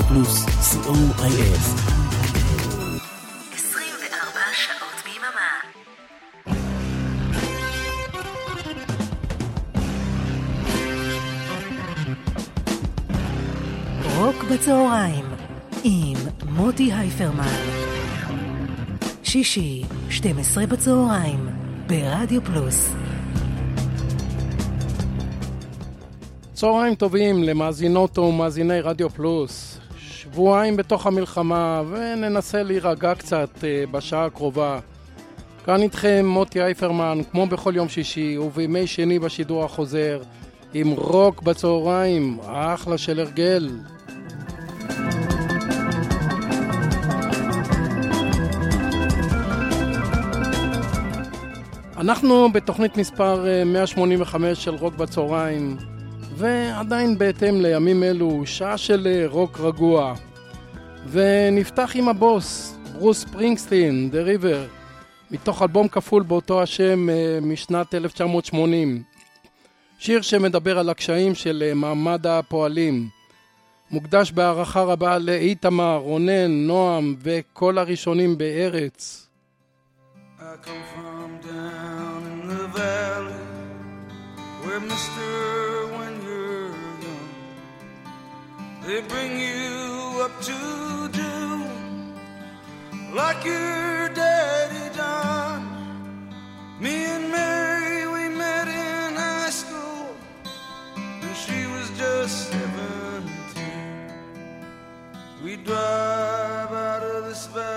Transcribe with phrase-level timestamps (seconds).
[0.00, 1.20] רדיו פלוס, co.il.
[3.54, 5.50] 24 שעות ביממה.
[14.16, 15.24] רוק בצהריים
[15.84, 16.16] עם
[16.48, 17.44] מוטי הייפרמן.
[19.22, 21.48] שישי, 12 בצהריים,
[21.86, 22.92] ברדיו פלוס.
[26.52, 29.69] צהריים טובים למאזינות ומאזיני רדיו פלוס.
[30.32, 34.78] שבועיים בתוך המלחמה וננסה להירגע קצת אה, בשעה הקרובה.
[35.64, 40.22] כאן איתכם מוטי אייפרמן, כמו בכל יום שישי ובימי שני בשידור החוזר,
[40.74, 43.70] עם רוק בצהריים, אחלה של הרגל.
[51.96, 55.76] אנחנו בתוכנית מספר 185 אה, של רוק בצהריים,
[56.40, 60.14] ועדיין בהתאם לימים אלו, שעה של אה, רוק רגוע.
[61.10, 64.70] ונפתח עם הבוס, ברוס פרינגסטין, The River,
[65.30, 69.02] מתוך אלבום כפול באותו השם אה, משנת 1980.
[69.98, 73.08] שיר שמדבר על הקשיים של מעמד הפועלים.
[73.90, 79.26] מוקדש בהערכה רבה לאיתמר, רונן, נועם וכל הראשונים בארץ.
[80.38, 83.44] I come from down in the valley
[84.62, 85.59] where mister
[88.90, 91.64] they bring you up to do
[93.14, 95.62] like your daddy done.
[96.80, 100.16] Me and Mary we met in high school
[100.96, 103.22] and she was just 17
[105.44, 107.69] we drive out of this valley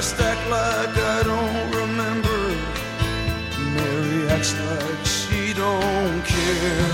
[0.00, 2.38] just act like I don't remember.
[3.74, 6.87] Mary acts like she don't care.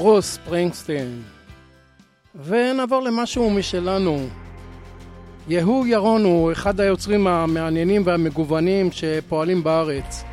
[0.00, 1.22] ברוס פרינגסטין.
[2.44, 4.26] ונעבור למשהו משלנו.
[5.48, 10.24] יהוא ירון הוא אחד היוצרים המעניינים והמגוונים שפועלים בארץ.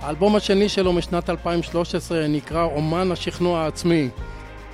[0.00, 4.08] האלבום השני שלו משנת 2013 נקרא אומן השכנוע העצמי.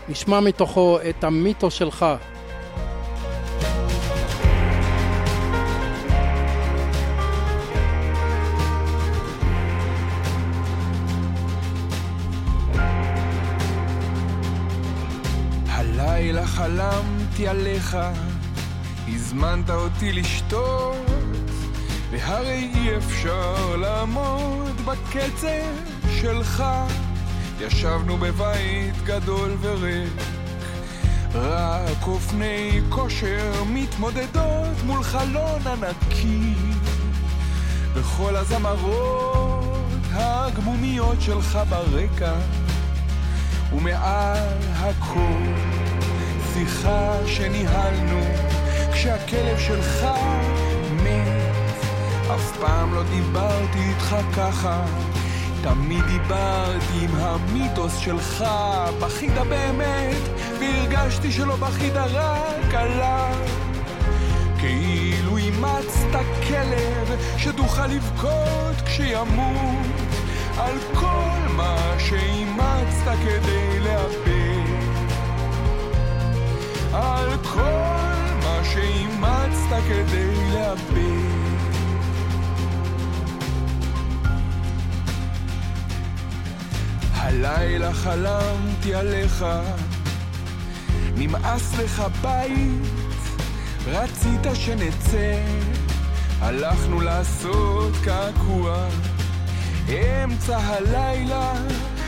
[0.09, 2.07] נשמע מתוכו את המיתו שלך.
[16.57, 17.97] חלמתי עליך,
[19.09, 20.97] הזמנת אותי לשתות,
[22.11, 25.49] והרי אי אפשר לעמוד בקצב
[26.21, 26.65] שלך.
[27.61, 30.13] ישבנו בבית גדול וריק,
[31.35, 36.55] רק אופני כושר מתמודדות מול חלון ענקי,
[37.95, 42.35] וכל הזמרות הגמומיות שלך ברקע,
[43.73, 45.66] ומעל הכל
[46.59, 48.21] שיחה שניהלנו
[48.93, 50.07] כשהכלב שלך
[51.03, 51.85] מת.
[52.35, 54.85] אף פעם לא דיברתי איתך ככה
[55.63, 58.45] תמיד דיברתי עם המיתוס שלך,
[59.01, 60.23] בכית באמת,
[60.61, 63.35] והרגשתי שלא בכית רק עליו.
[64.59, 69.87] כאילו אימצת כלב שתוכל לבכות כשימות
[70.59, 74.36] על כל מה שאימצת כדי לאבד.
[76.97, 81.37] על כל מה שאימצת כדי לאבד.
[87.15, 89.45] הלילה חלמתי עליך,
[91.17, 92.83] נמאס לך בית,
[93.87, 95.41] רצית שנצא,
[96.41, 98.89] הלכנו לעשות קעקוע,
[99.89, 101.53] אמצע הלילה,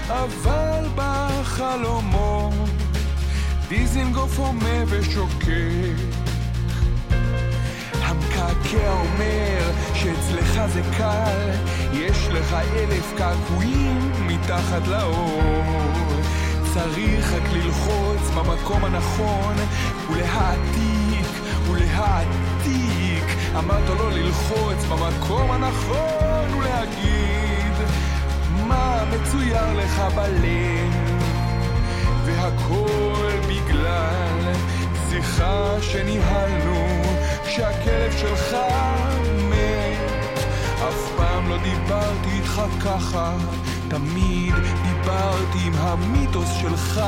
[0.08, 2.87] אבל בחלומות,
[3.68, 5.48] דיזינגוף הומה ושוקק.
[8.02, 11.50] המקעקע אומר שאצלך זה קל,
[11.92, 15.42] יש לך אלף קעקועים מתחת לאור.
[16.74, 19.54] צריך רק ללחוץ במקום הנכון
[20.10, 21.28] ולהעתיק
[21.70, 23.24] ולהעתיק.
[23.58, 27.74] אמרת לו ללחוץ במקום הנכון ולהגיד
[28.66, 31.07] מה מצויר לך בלב
[32.48, 34.52] והכל בגלל
[35.10, 37.02] שיחה שניהלנו
[37.46, 38.56] כשהכלב שלך
[39.50, 40.38] מת.
[40.88, 43.36] אף פעם לא דיברתי איתך ככה,
[43.88, 47.00] תמיד דיברתי עם המיתוס שלך.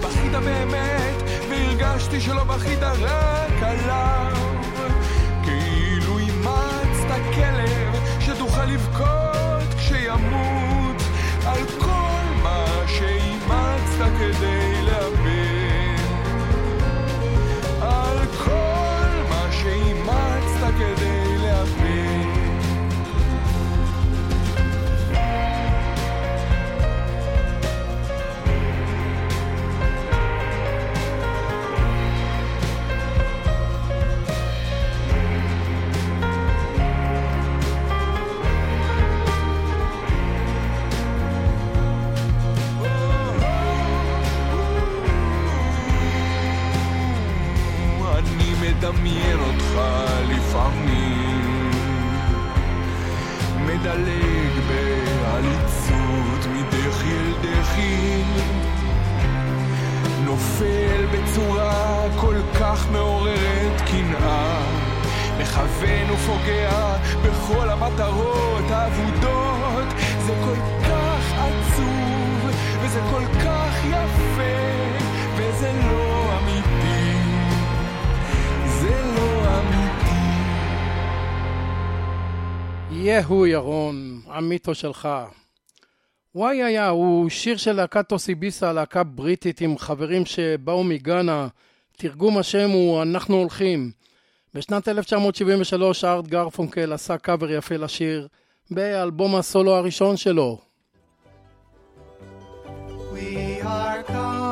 [0.00, 4.36] בכית באמת, והרגשתי שלא בכית רק עליו.
[5.42, 11.02] כאילו אימצת כלב שתוכל לבכות כשימות
[11.46, 14.73] על כל מה שאימצת כדי
[48.84, 49.80] מדמיין אותך
[50.28, 51.70] לפעמים.
[53.66, 58.22] מדלג בעליצות מדחי אל דחי.
[60.24, 64.62] נופל בצורה כל כך מעוררת קנאה.
[65.40, 69.94] מכוון ופוגע בכל המטרות האבודות.
[70.26, 72.50] זה כל כך עצוב
[72.82, 74.54] וזה כל כך יפה
[75.36, 76.03] וזה לא
[83.04, 85.08] יהו ירון, המיתו שלך.
[86.34, 91.48] וואי היה הוא שיר של להקת טוסיביסה, להקה בריטית עם חברים שבאו מגאנה.
[91.96, 93.90] תרגום השם הוא "אנחנו הולכים".
[94.54, 98.28] בשנת 1973 ארט גרפונקל עשה קאבר יפה לשיר
[98.70, 100.58] באלבום הסולו הראשון שלו.
[103.12, 104.43] We are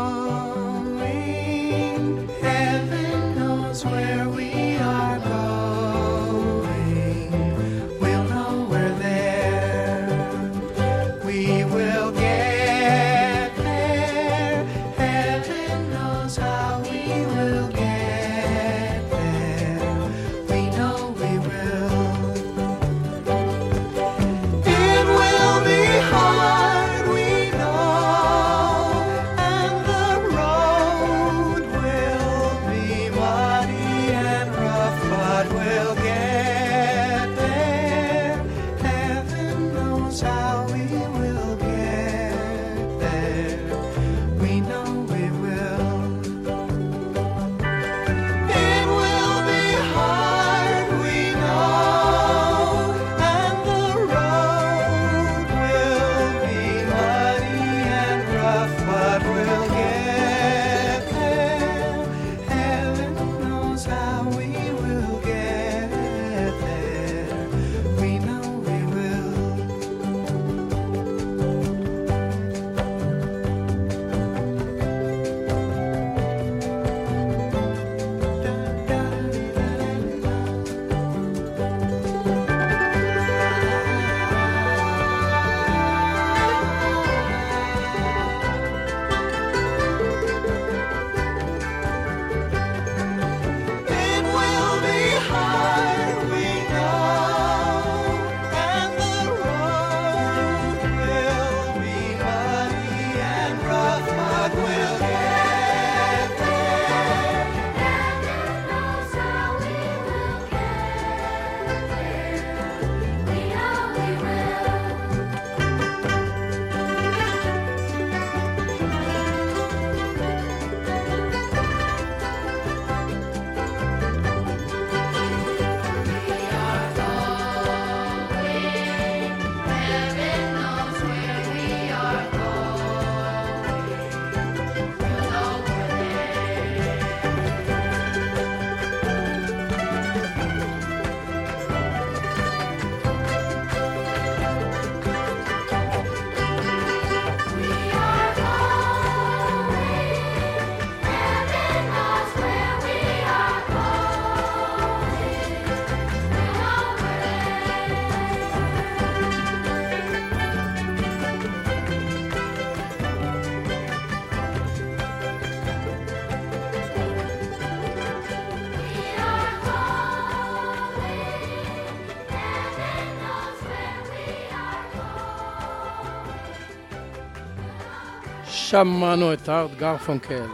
[178.72, 180.46] שמענו את ארט גרפונקל.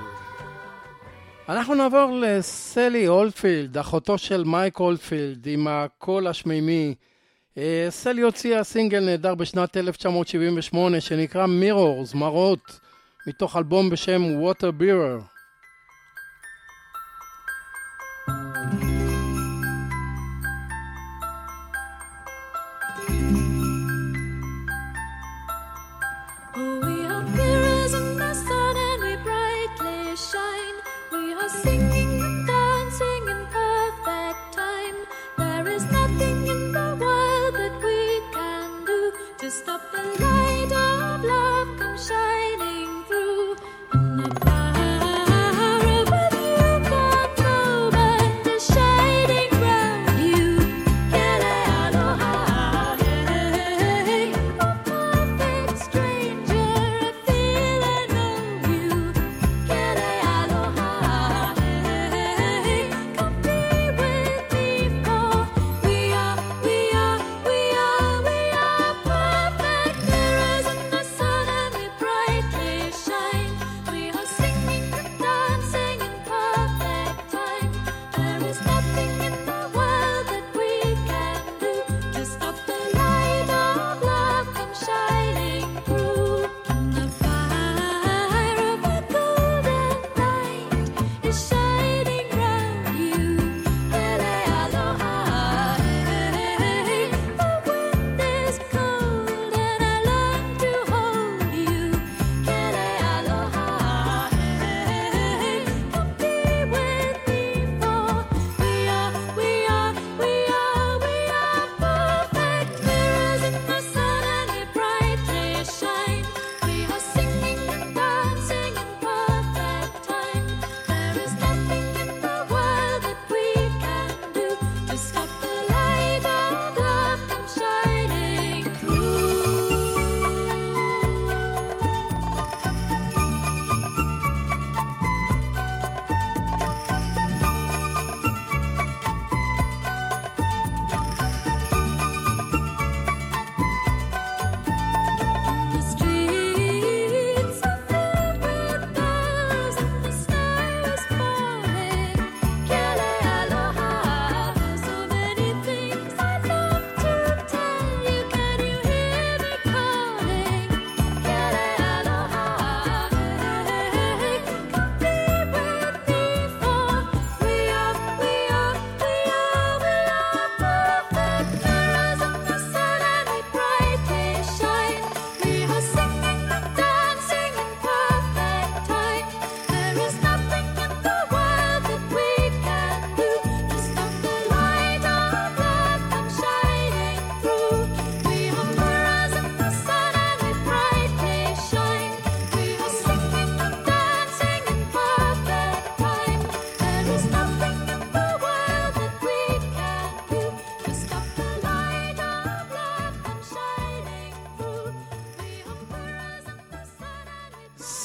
[1.49, 6.95] אנחנו נעבור לסלי אולדפילד, אחותו של מייק אולדפילד, עם הקול השמימי.
[7.59, 12.81] אה, סלי הוציאה סינגל נהדר בשנת 1978 שנקרא מירור, מראות,
[13.27, 15.39] מתוך אלבום בשם Water Bearer.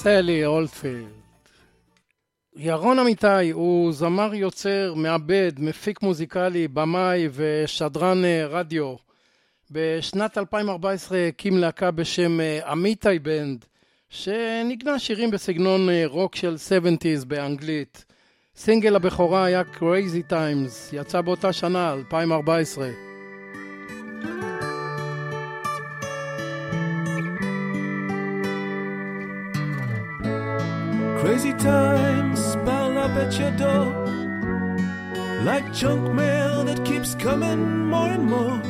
[0.04, 1.08] סלי אולדפילד.
[2.56, 8.96] ירון אמיתי הוא זמר יוצר, מעבד, מפיק מוזיקלי, במאי ושדרן אה, רדיו.
[9.72, 13.66] בשנת 2014 הקים להקה בשם אה, אמיתי בנד,
[14.10, 18.06] שנגנה שירים בסגנון אה, רוק של 70's באנגלית.
[18.56, 22.90] סינגל הבכורה היה Crazy Times, יצא באותה שנה, 2014.
[31.24, 33.86] Crazy times pile up at your door.
[35.46, 38.62] Like junk mail that keeps coming more and more.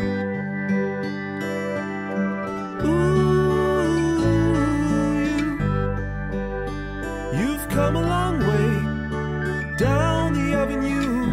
[2.85, 3.97] Ooh,
[5.25, 5.41] you,
[7.39, 8.69] you've come a long way
[9.77, 11.23] down the avenue.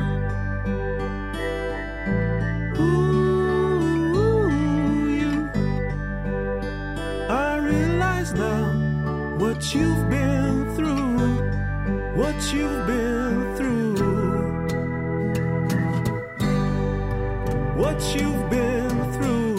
[2.81, 4.09] Ooh,
[5.21, 5.51] you,
[7.29, 8.73] I realize now
[9.37, 10.20] what you've been
[12.49, 13.97] you've been through.
[17.77, 19.59] What you've been through.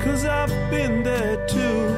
[0.00, 1.93] Cause I've been there too.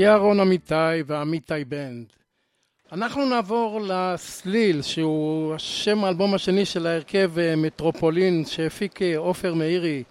[0.00, 2.06] ירון אמיתי ואמיתי בנד.
[2.92, 10.02] אנחנו נעבור לסליל, שהוא שם האלבום השני של ההרכב אה, מטרופולין שהפיק אה, עופר מאירי.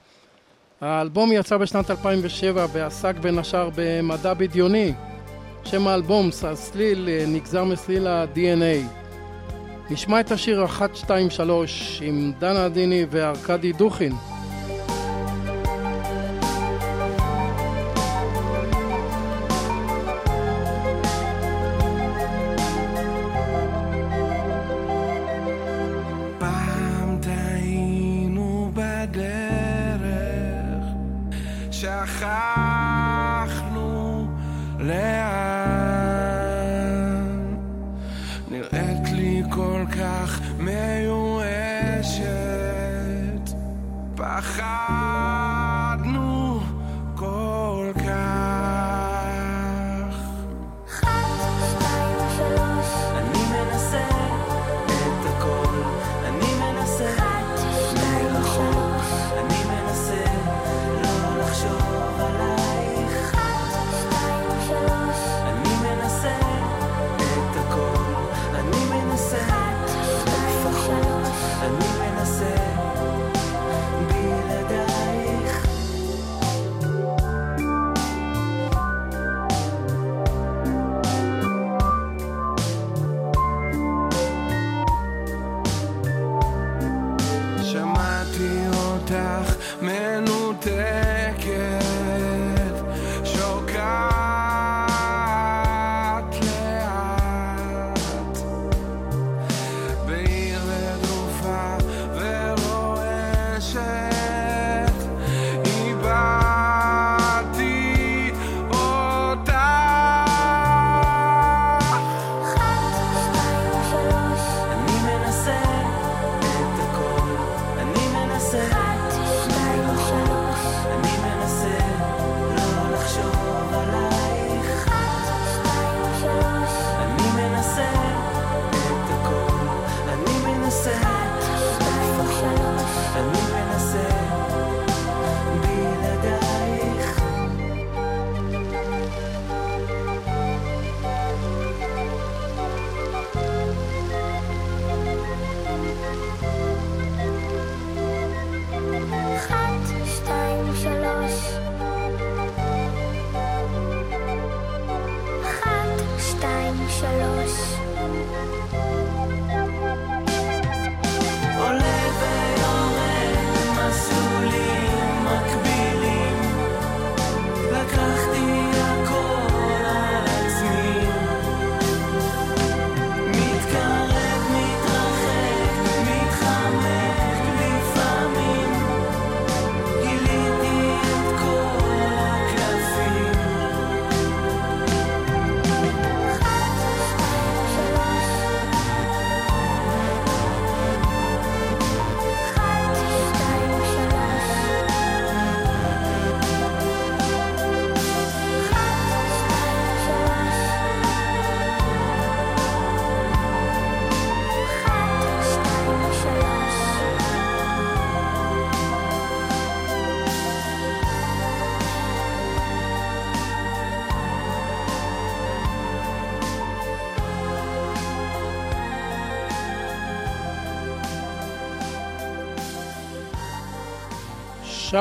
[0.81, 4.93] האלבום יצא בשנת 2007 ועסק בין השאר במדע בדיוני.
[5.63, 8.87] שם האלבום, הסליל, אה, נגזר מסליל ה-DNA.
[9.89, 14.13] נשמע את השיר 1, 2, 3 עם דנה דיני וארכדי דוכין.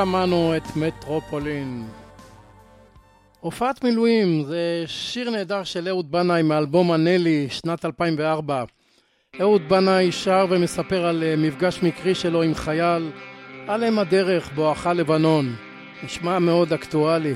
[0.01, 1.87] שמענו את מטרופולין.
[3.39, 8.63] הופעת מילואים זה שיר נהדר של אהוד בנאי מאלבום הנלי, שנת 2004.
[9.41, 13.11] אהוד בנאי שר ומספר על אה, מפגש מקרי שלו עם חייל
[13.67, 15.55] על אם הדרך בואכה לבנון.
[16.03, 17.33] נשמע מאוד אקטואלי.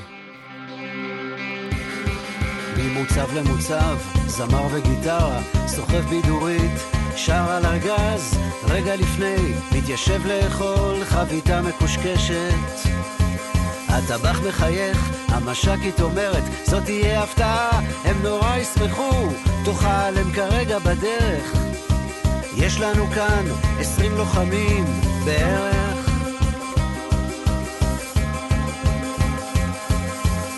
[2.77, 3.97] ממוצב למוצב,
[4.27, 12.53] זמר וגיטרה, סוחב בידורית, שר על ארגז, רגע לפני, מתיישב לאכול חביתה מקושקשת.
[13.87, 19.11] הטבח מחייך, המש"קית אומרת, זאת תהיה הפתעה, הם נורא ישמחו,
[19.65, 21.53] תאכל, הם כרגע בדרך.
[22.57, 23.45] יש לנו כאן
[23.79, 24.85] עשרים לוחמים
[25.25, 26.09] בערך.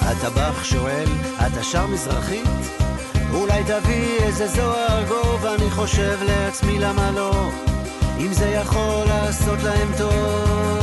[0.01, 1.07] הטבח שואל,
[1.47, 2.82] אתה שר מזרחית?
[3.33, 7.49] אולי תביא איזה זוהר גוב, אני חושב לעצמי למה לא,
[8.19, 10.82] אם זה יכול לעשות להם טוב.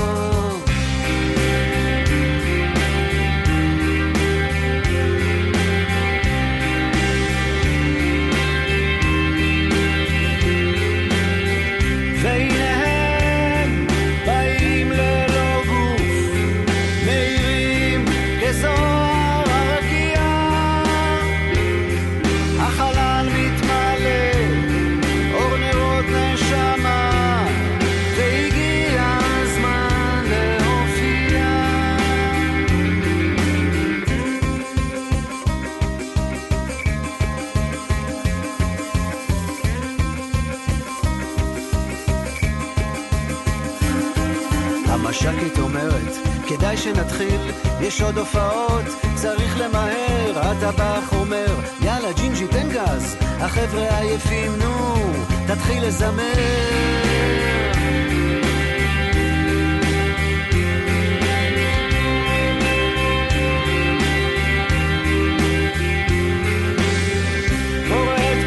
[46.94, 47.40] שנתחיל,
[47.80, 50.38] יש עוד הופעות, צריך למהר.
[50.38, 54.94] הטבח אומר, יאללה ג'ינג'י תן גז, החבר'ה עייפים, נו,
[55.46, 56.32] תתחיל לזמר.
[67.88, 68.40] קוראת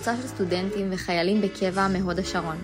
[0.00, 2.56] קבוצה של סטודנטים וחיילים בקבע מהוד השרון.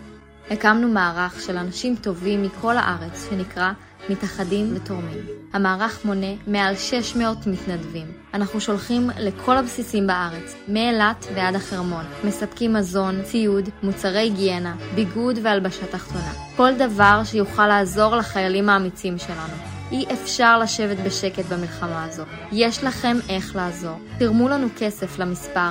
[0.50, 3.72] הקמנו מערך של אנשים טובים מכל הארץ שנקרא
[4.10, 5.26] מתאחדים ותורמים.
[5.52, 8.06] המערך מונה מעל 600 מתנדבים.
[8.34, 12.04] אנחנו שולחים לכל הבסיסים בארץ, מאילת ועד החרמון.
[12.24, 16.32] מספקים מזון, ציוד, מוצרי היגיינה, ביגוד והלבשה תחתונה.
[16.56, 19.75] כל דבר שיוכל לעזור לחיילים האמיצים שלנו.
[19.92, 22.22] אי אפשר לשבת בשקט במלחמה הזו.
[22.52, 23.98] יש לכם איך לעזור.
[24.18, 25.70] תרמו לנו כסף למספר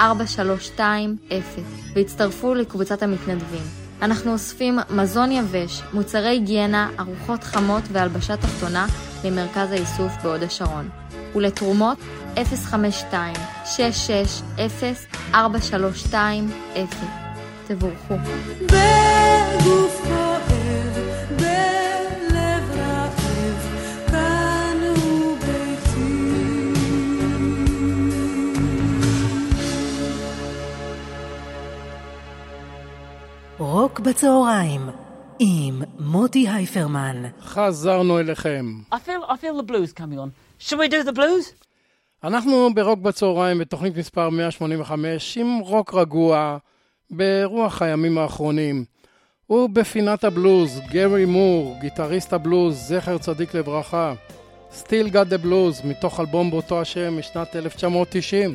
[0.00, 0.02] 052-660-4320
[1.94, 3.62] והצטרפו לקבוצת המתנדבים.
[4.02, 8.86] אנחנו אוספים מזון יבש, מוצרי היגיינה, ארוחות חמות והלבשה תחתונה
[9.24, 10.88] למרכז האיסוף בהוד השרון.
[11.34, 11.98] ולתרומות
[15.32, 15.36] 052-660-4320
[17.66, 18.14] תבורכו.
[18.66, 19.87] בגוף
[33.98, 34.80] רוק בצהריים
[35.38, 37.22] עם מוטי הייפרמן.
[37.42, 38.80] חזרנו אליכם.
[38.92, 40.30] I feel I feel the blues coming on.
[40.60, 41.52] Shall we do the blues?
[42.24, 46.56] אנחנו ברוק בצהריים בתוכנית מספר 185 עם רוק רגוע
[47.10, 48.84] ברוח הימים האחרונים.
[49.50, 54.14] ובפינת הבלוז, גרי מור, גיטריסט הבלוז, זכר צדיק לברכה.
[54.72, 58.54] Still Got the Blues, מתוך אלבום באותו השם משנת 1990.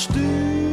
[0.00, 0.69] stuur.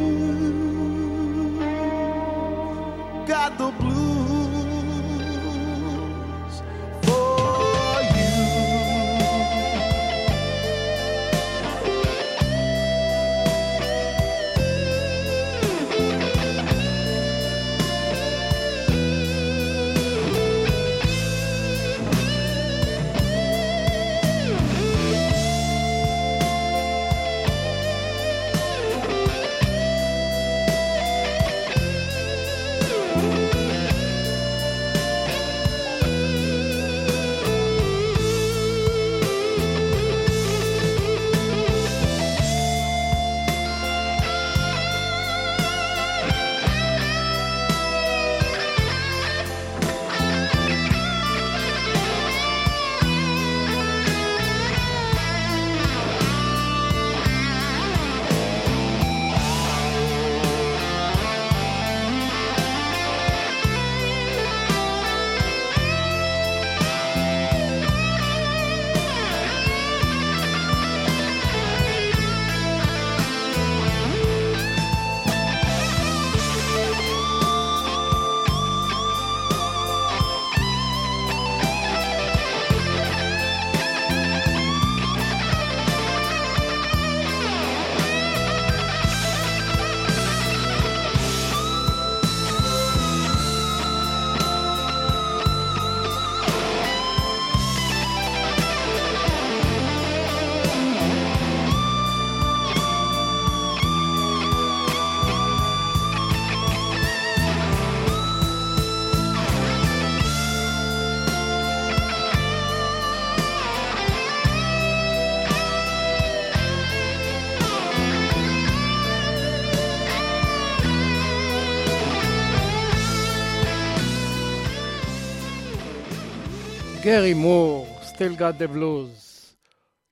[127.08, 129.54] גרי מור, Still Got the Blues.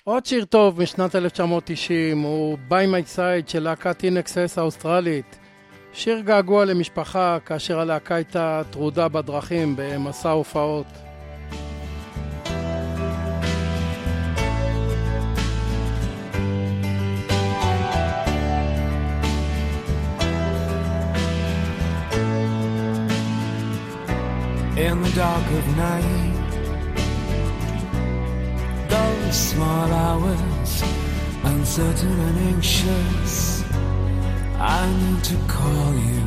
[0.05, 5.38] עוד שיר טוב משנת 1990 הוא By My Side של להקת אינקסס האוסטרלית.
[5.92, 10.86] שיר געגוע למשפחה כאשר הלהקה הייתה טרודה בדרכים במסע הופעות.
[24.88, 26.26] in the dark of night.
[29.29, 30.83] Small hours,
[31.45, 33.64] uncertain and anxious,
[34.59, 36.22] I need to call you.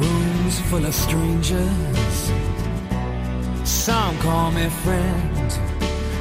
[0.00, 2.32] Rooms full of strangers,
[3.64, 5.58] some call me friend.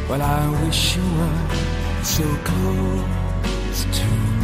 [0.09, 4.34] Well, I wish you were so close to me.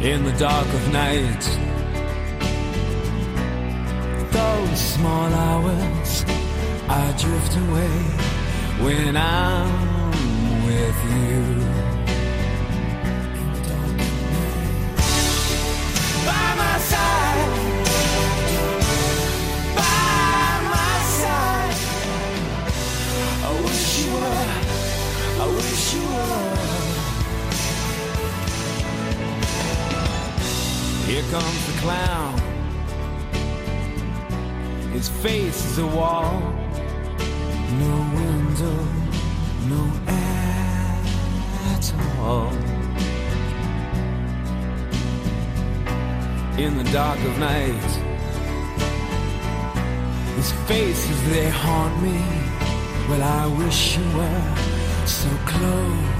[0.00, 1.42] In the dark of night,
[4.30, 6.24] those small hours,
[6.88, 7.98] I drift away
[8.84, 10.10] when I'm
[10.66, 11.42] with you.
[16.26, 17.50] By my side.
[19.74, 21.76] By my side.
[23.42, 24.46] I wish you were.
[25.42, 26.47] I wish you were.
[31.08, 32.38] Here comes the clown.
[34.92, 36.38] His face is a wall.
[37.82, 38.78] No window,
[39.72, 41.00] no air
[41.72, 42.52] at all.
[46.58, 47.90] In the dark of night.
[50.36, 52.20] His faces, they haunt me.
[53.08, 56.17] Well, I wish you were so close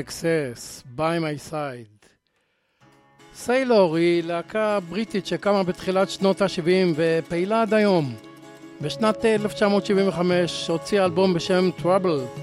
[0.00, 2.06] Excess, by my side.
[3.34, 8.14] סיילור היא להקה בריטית שקמה בתחילת שנות ה-70 ופעילה עד היום.
[8.80, 12.40] בשנת 1975 הוציאה אלבום בשם Trouble,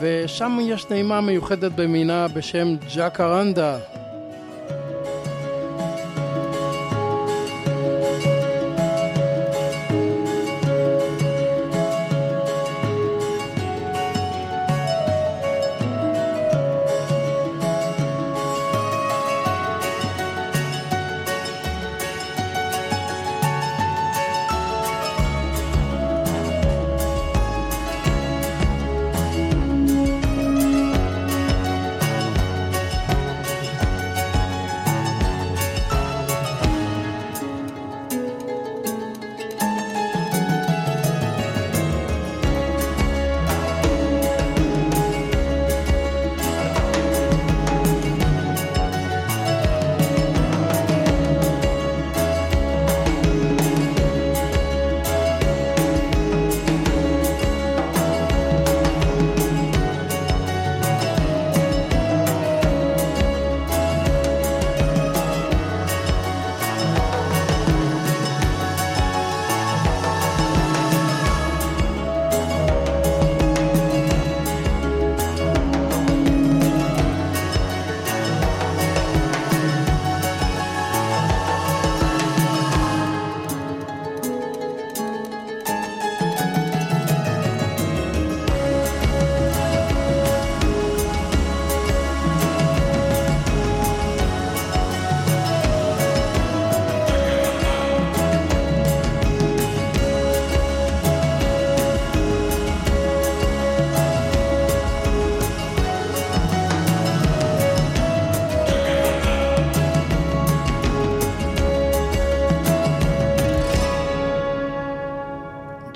[0.00, 3.78] ושם יש נעימה מיוחדת במינה בשם ג'קרנדה.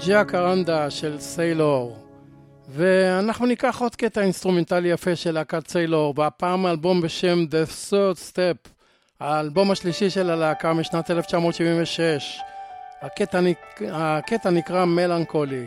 [0.09, 1.97] ג'קרנדה של סיילור.
[2.69, 8.69] ואנחנו ניקח עוד קטע אינסטרומנטלי יפה של להקת סיילור, והפעם אלבום בשם The Third Step,
[9.21, 12.41] האלבום השלישי של הלהקה משנת 1976.
[13.03, 13.83] הקטע, נק...
[13.93, 15.67] הקטע נקרא מלנכולי.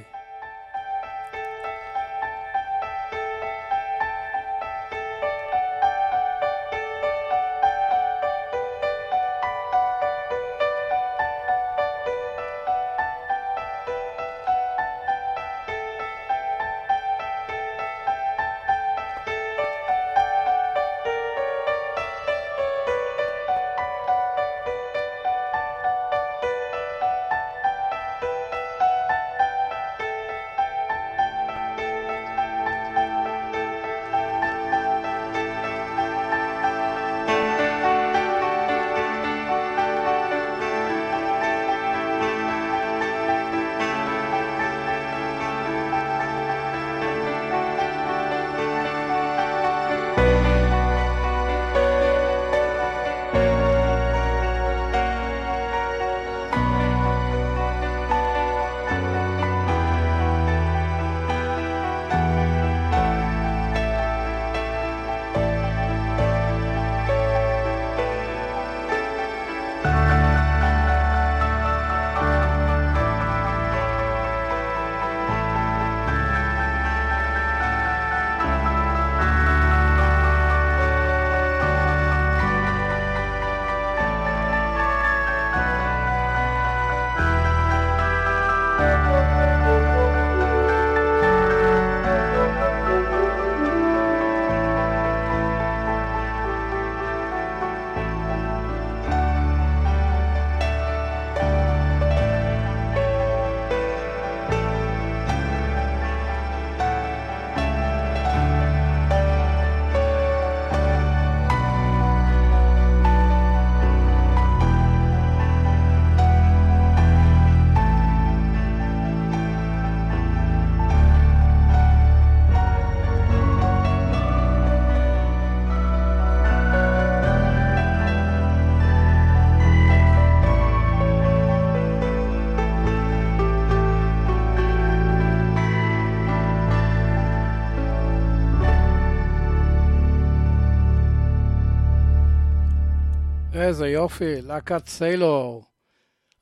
[143.72, 145.63] איזה יופי, להקת סיילור.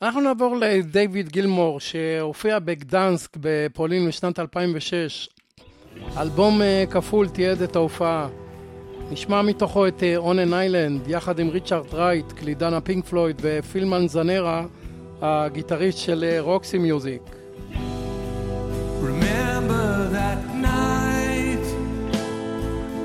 [0.01, 5.29] אנחנו נעבור לדייוויד גילמור, שהופיע בגדנסק בפולין בשנת 2006.
[6.17, 8.27] אלבום אה, כפול תיעד את ההופעה.
[9.11, 14.07] נשמע מתוכו את אה, On an Island, יחד עם ריצ'ארד רייט, קלידן הפינק פלויד ופיל
[14.07, 14.65] מנזנרה,
[15.21, 17.21] הגיטריסט של אה, רוקסי מיוזיק.
[19.01, 21.65] Remember that night,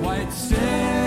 [0.02, 1.03] white sand.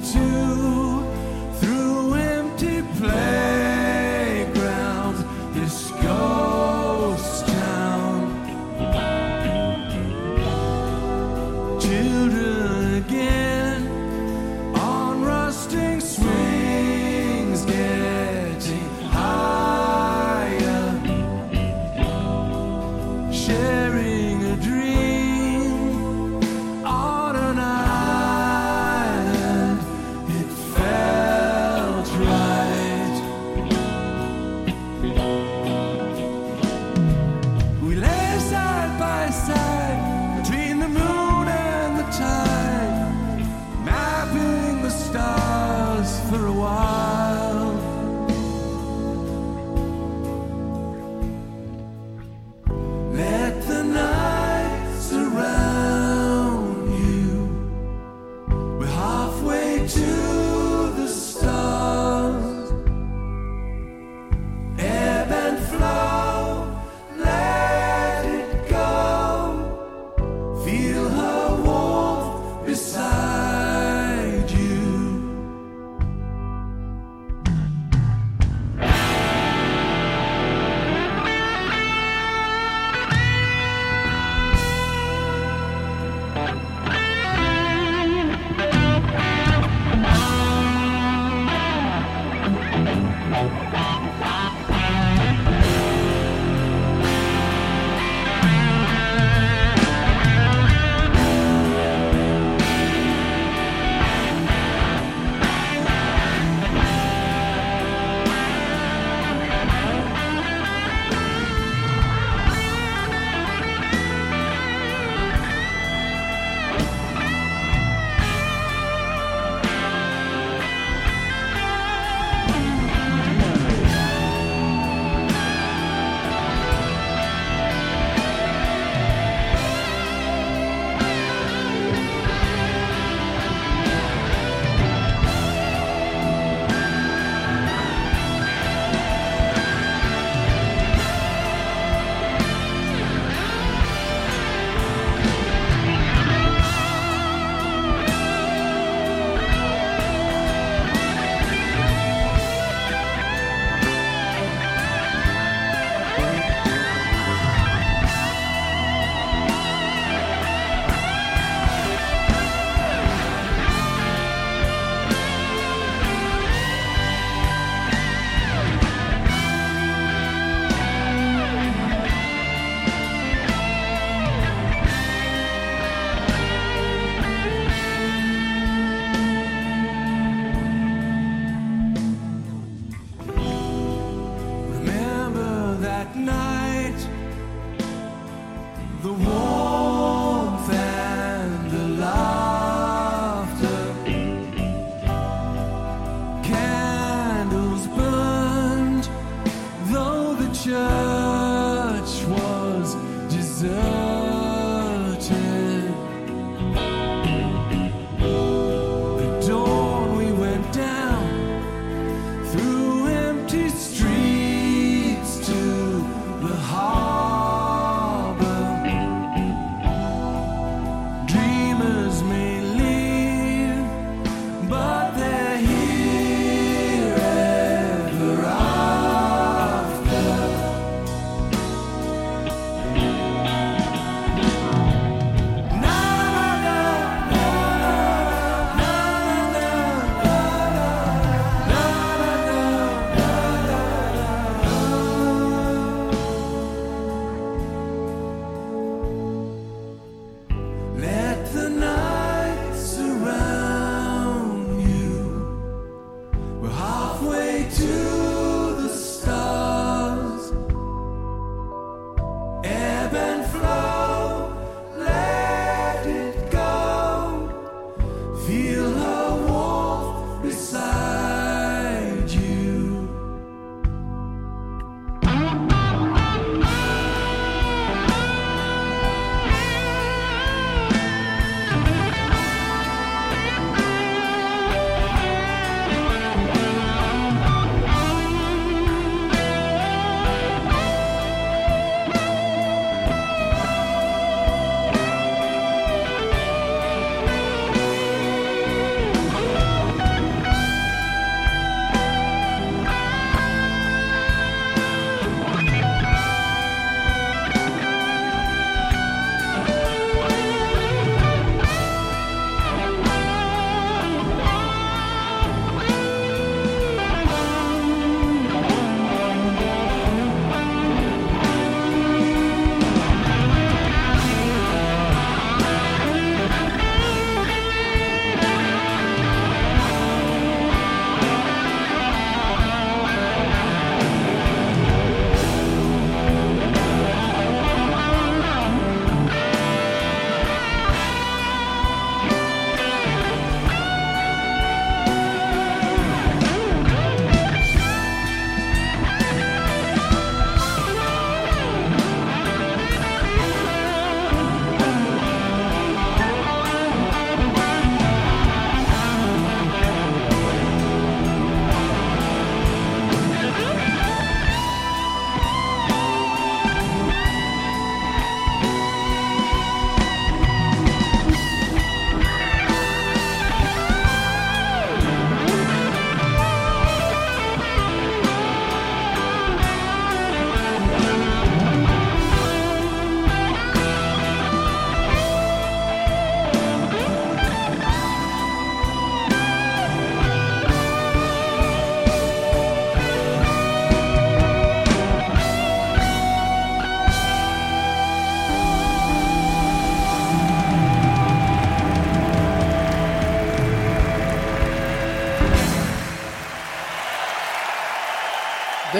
[0.00, 0.31] to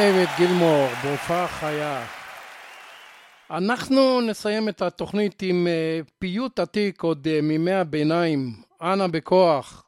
[0.03, 2.05] דיוויד גילמור, בהופעה חיה.
[3.50, 9.84] אנחנו נסיים את התוכנית עם אה, פיוט עתיק עוד אה, מימי הביניים, אנא בכוח.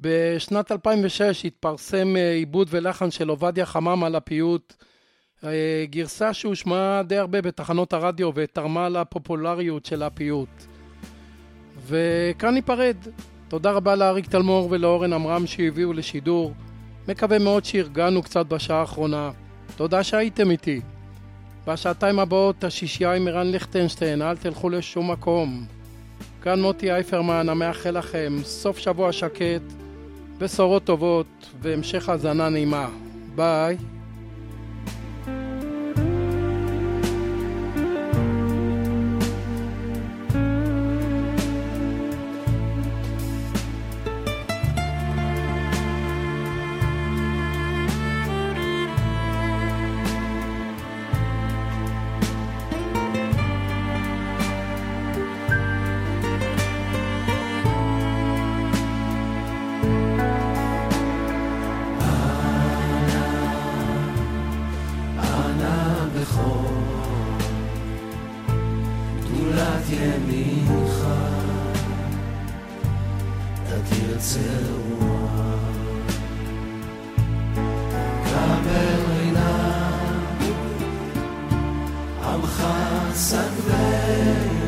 [0.00, 4.74] בשנת 2006 התפרסם אה, עיבוד ולחן של עובדיה חמם על הפיוט,
[5.84, 10.62] גרסה שהושמעה די הרבה בתחנות הרדיו ותרמה לפופולריות של הפיוט.
[11.86, 12.96] וכאן ניפרד.
[13.48, 16.52] תודה רבה לאריק תלמור ולאורן עמרם שהביאו לשידור.
[17.08, 19.30] מקווה מאוד שהרגענו קצת בשעה האחרונה.
[19.76, 20.80] תודה שהייתם איתי.
[21.66, 25.64] בשעתיים הבאות השישייה עם ערן ליכטנשטיין, אל תלכו לשום מקום.
[26.42, 29.62] כאן מוטי אייפרמן, המאחל לכם סוף שבוע שקט,
[30.38, 31.26] בשורות טובות
[31.60, 32.88] והמשך האזנה נעימה.
[33.34, 33.76] ביי.
[82.31, 82.63] עמך
[83.13, 84.60] סגבנו,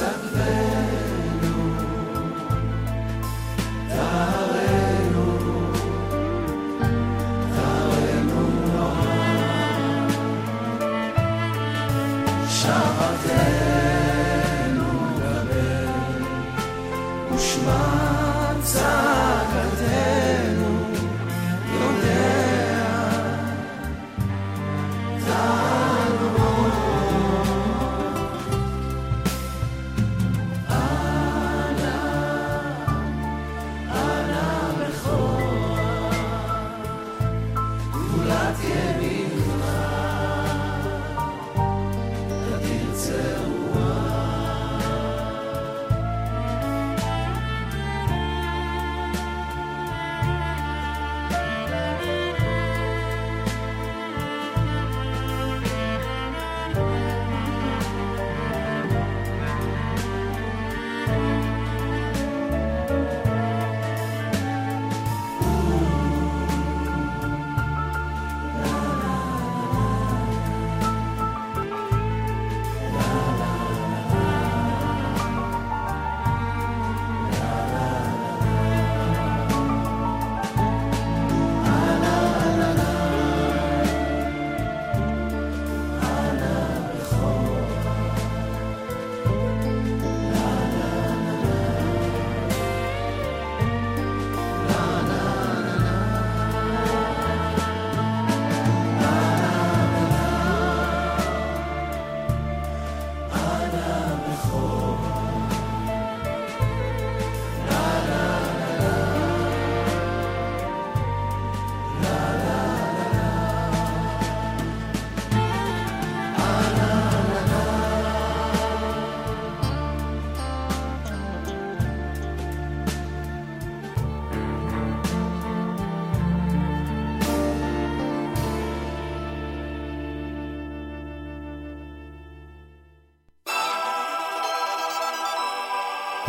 [0.00, 1.09] Something.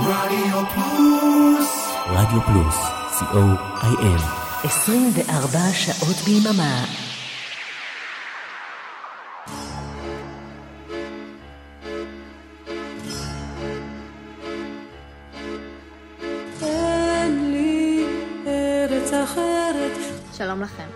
[0.04, 1.88] רדיו פלוס.
[2.08, 2.76] רדיו פלוס,
[3.20, 4.22] co.il
[4.64, 6.86] 24 שעות ביממה.
[20.38, 20.88] שלום לכם.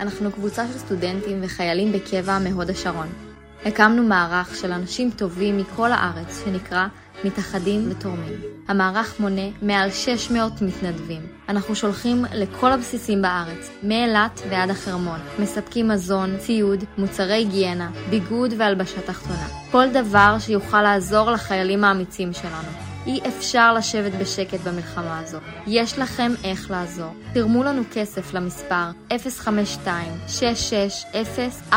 [0.00, 3.29] אנחנו קבוצה של סטודנטים וחיילים בקבע מהוד השרון.
[3.64, 6.86] הקמנו מערך של אנשים טובים מכל הארץ שנקרא
[7.24, 8.40] מתאחדים ותורמים.
[8.68, 11.20] המערך מונה מעל 600 מתנדבים.
[11.48, 15.20] אנחנו שולחים לכל הבסיסים בארץ, מאילת ועד החרמון.
[15.38, 19.48] מספקים מזון, ציוד, מוצרי היגיינה, ביגוד והלבשה תחתונה.
[19.70, 22.89] כל דבר שיוכל לעזור לחיילים האמיצים שלנו.
[23.10, 25.38] אי אפשר לשבת בשקט במלחמה הזו.
[25.66, 27.14] יש לכם איך לעזור.
[27.34, 28.90] תרמו לנו כסף למספר
[31.72, 31.74] 052-660-4320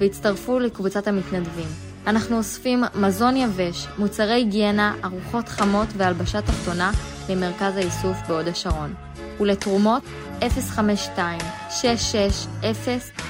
[0.00, 1.68] והצטרפו לקבוצת המתנדבים.
[2.06, 6.90] אנחנו אוספים מזון יבש, מוצרי היגיינה, ארוחות חמות והלבשה תחתונה
[7.28, 8.94] למרכז האיסוף בהוד השרון.
[9.40, 10.02] ולתרומות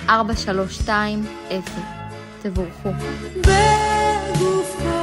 [0.09, 0.11] 052-660-4320
[2.43, 2.91] תבורכו.
[3.47, 5.02] ב-